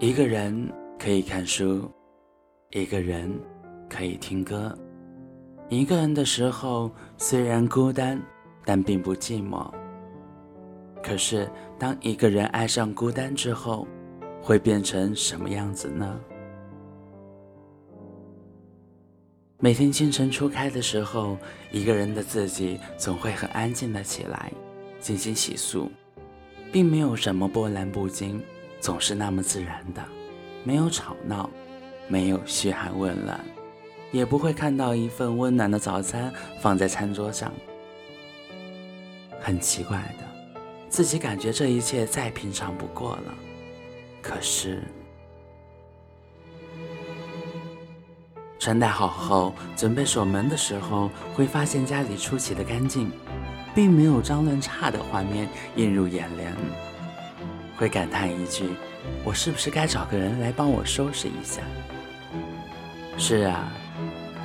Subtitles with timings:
[0.00, 1.90] 一个人可以看书，
[2.70, 3.36] 一个人
[3.90, 4.72] 可以听歌。
[5.68, 8.22] 一个人的时候虽然孤单，
[8.64, 9.68] 但并不寂寞。
[11.02, 11.50] 可是，
[11.80, 13.88] 当一个人爱上孤单之后，
[14.40, 16.20] 会变成什么样子呢？
[19.58, 21.36] 每天清晨初开的时候，
[21.72, 24.52] 一个人的自己总会很安静的起来，
[25.00, 25.88] 进行洗漱，
[26.70, 28.40] 并没有什么波澜不惊，
[28.80, 30.04] 总是那么自然的，
[30.64, 31.48] 没有吵闹，
[32.06, 33.40] 没有嘘寒问暖，
[34.12, 37.52] 也不会看到一份温暖的早餐放在餐桌上。
[39.40, 43.34] 很奇怪的，自己感觉这一切再平常不过了，
[44.22, 44.82] 可是。
[48.58, 53.10] 穿戴好后，准备锁门的时候，会发现家里出奇的干净，
[53.74, 56.52] 并没有脏乱差的画面映入眼帘。
[57.78, 58.70] 会感叹一句
[59.24, 61.62] ：“我是不是该找个人来帮我收拾一下？”
[63.16, 63.72] 是啊，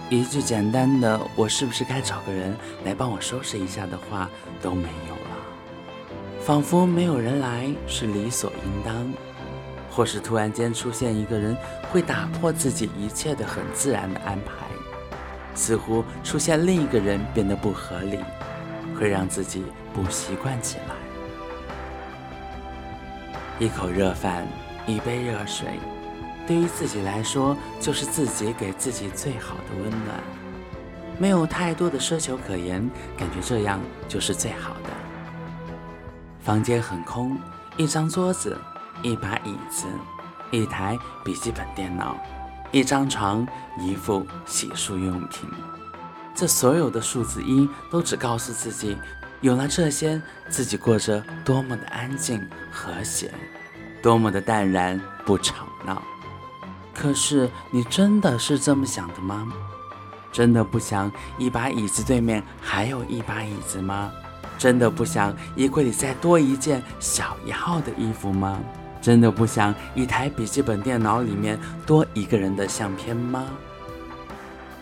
[0.10, 4.30] 一句简单的“我是不是该找个人来帮我收拾一下”的话
[4.62, 9.12] 都没有了，仿佛没有人来是理所应当。
[9.96, 11.56] 或是突然间出现一个人，
[11.92, 14.66] 会打破自己一切的很自然的安排；
[15.54, 18.18] 似乎出现另一个人变得不合理，
[18.98, 21.03] 会让自己不习惯起来。
[23.60, 24.48] 一口热饭，
[24.88, 25.80] 一杯热水，
[26.48, 30.24] 对于自己来说，就是自己给自己最好的温暖。
[31.20, 34.90] 没有太多的奢求可言，感觉这样就是最好的。
[36.42, 37.38] 房间很空，
[37.78, 38.58] 一张桌子。
[39.02, 39.86] 一把椅子，
[40.50, 42.16] 一台笔记本电脑，
[42.72, 43.46] 一张床，
[43.78, 45.50] 一副洗漱用品。
[46.34, 48.96] 这所有的数字一都只告诉自己，
[49.44, 52.42] 有了这些，自己过着多么的安静
[52.72, 53.30] 和谐，
[54.02, 56.02] 多么的淡然不吵闹。
[56.96, 59.52] 可是，你真的是这么想的吗？
[60.32, 64.14] 真的不想一把椅子对面还有一把椅子吗？
[64.58, 68.58] 真的不想衣柜里再多一件小一号的衣服吗？
[69.02, 73.46] 真的不想一台笔记本电脑里面多一个人的相片吗？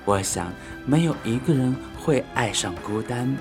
[0.05, 0.53] 我想，
[0.85, 3.35] 没有一个人会爱上孤单，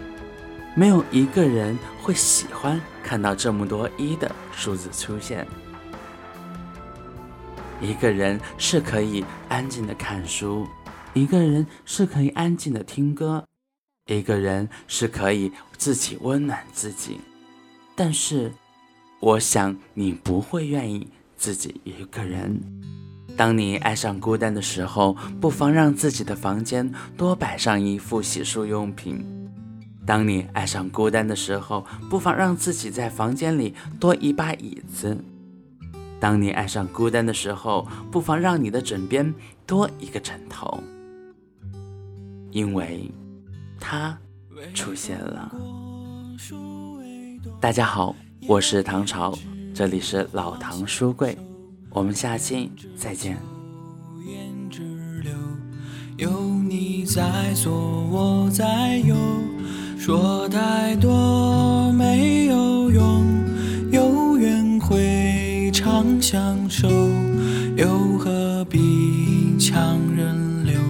[0.75, 5.47] 没有一个人会喜欢看到这么多一的数字出现。
[7.81, 10.67] 一个人是可以安静的看书，
[11.15, 13.45] 一个人是可以安静的听歌，
[14.07, 17.21] 一个人是可以自己温暖自己，
[17.95, 18.53] 但是。
[19.23, 21.07] 我想你不会愿意
[21.37, 22.59] 自己一个人。
[23.37, 29.40] 当你爱上孤单的时候，不妨让自己的房间多摆上一副洗漱用品。
[30.07, 35.17] 当你爱上孤单的时候，不妨让自己在房间里多一把椅子。
[36.19, 39.35] 当你爱上孤单的时候，不妨让你的枕边
[39.67, 40.83] 多一个枕头，
[42.51, 43.11] 因为
[43.79, 44.19] 他
[44.75, 45.55] 出现了。
[47.61, 48.15] 大家好。
[48.49, 49.39] 我是唐朝，
[49.75, 51.37] 这里是老唐书柜，
[51.91, 53.37] 我们下期再见。
[56.17, 56.31] 有
[56.67, 57.71] 你在左，
[58.11, 59.15] 我在右，
[60.11, 63.25] 说太多没有用，
[63.93, 66.89] 有缘会长相守，
[67.77, 70.81] 又何必强人留？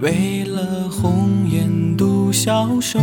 [0.00, 2.98] 为了红颜独消瘦，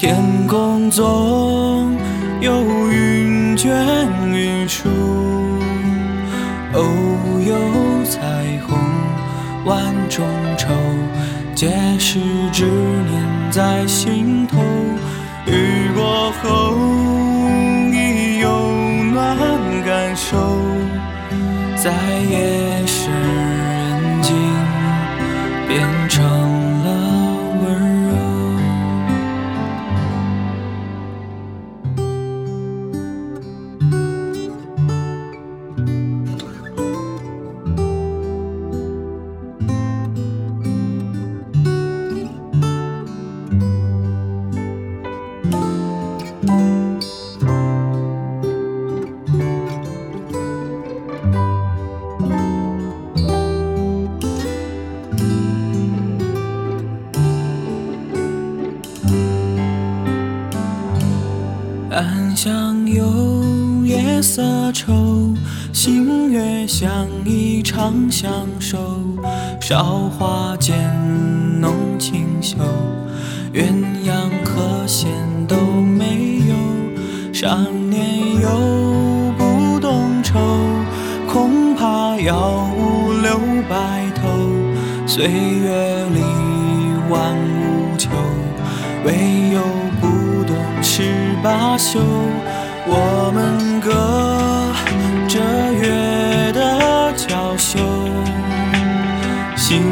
[0.00, 0.16] 天
[0.48, 1.96] 空中。
[2.40, 3.70] 有云卷
[4.32, 4.88] 云舒，
[6.72, 6.82] 偶
[7.46, 8.76] 有彩虹
[9.64, 10.26] 万种
[10.56, 10.68] 愁，
[11.54, 11.70] 皆
[12.00, 12.18] 是
[12.52, 14.58] 执念在心头。
[15.46, 16.97] 雨过后
[62.40, 65.34] 相有夜色愁，
[65.72, 66.88] 星月相
[67.24, 68.78] 依长相守。
[69.60, 70.78] 韶华渐
[71.60, 72.56] 浓清秀，
[73.52, 73.66] 鸳
[74.06, 74.12] 鸯
[74.44, 75.10] 和弦
[75.48, 76.54] 都没有。
[77.32, 77.58] 少
[77.90, 80.38] 年又不懂愁，
[81.26, 81.58] 空。
[81.74, 83.38] 了无留
[83.68, 84.28] 白头，
[85.06, 86.20] 岁月里
[87.08, 88.10] 万物求，
[89.04, 89.14] 唯
[89.52, 89.60] 有
[90.78, 91.02] 不懂是
[91.42, 91.98] 罢休。
[92.86, 93.90] 我们隔
[95.28, 95.40] 着
[95.72, 97.78] 月的娇羞，
[99.56, 99.82] 心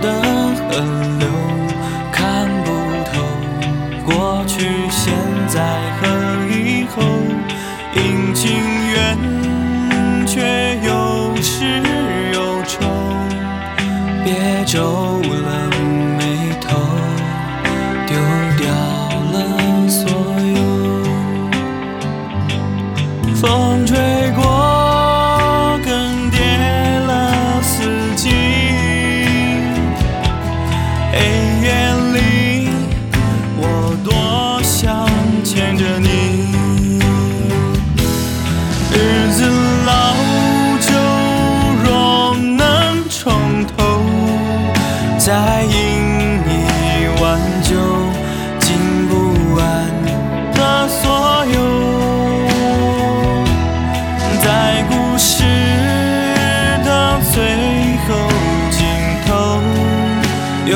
[0.00, 0.12] 的
[0.68, 0.76] 河
[1.18, 1.28] 流
[2.12, 2.70] 看不
[3.10, 3.12] 透，
[4.04, 5.14] 过去、现
[5.48, 5.60] 在
[6.00, 6.02] 和
[6.50, 7.02] 以后，
[7.94, 8.52] 阴晴
[8.92, 9.16] 圆
[10.26, 11.80] 缺有始
[12.34, 12.82] 有终，
[14.24, 15.13] 别皱
[47.24, 47.70] 挽救
[48.60, 48.76] 尽，
[49.08, 49.14] 不
[49.54, 49.64] 完
[50.52, 51.56] 的所有。
[54.42, 55.42] 在故事
[56.84, 57.34] 的最
[58.04, 58.08] 后
[58.70, 58.78] 尽
[59.26, 59.32] 头，
[60.66, 60.72] 有